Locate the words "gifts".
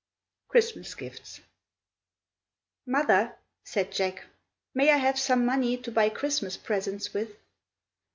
0.95-1.41